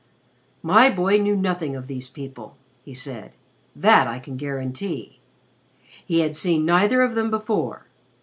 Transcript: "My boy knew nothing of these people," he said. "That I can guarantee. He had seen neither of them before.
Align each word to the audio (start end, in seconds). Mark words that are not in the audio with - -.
"My 0.63 0.89
boy 0.89 1.17
knew 1.19 1.35
nothing 1.35 1.75
of 1.75 1.85
these 1.85 2.09
people," 2.09 2.57
he 2.81 2.95
said. 2.95 3.33
"That 3.75 4.07
I 4.07 4.17
can 4.17 4.35
guarantee. 4.35 5.19
He 6.03 6.21
had 6.21 6.35
seen 6.35 6.65
neither 6.65 7.03
of 7.03 7.13
them 7.13 7.29
before. 7.29 7.85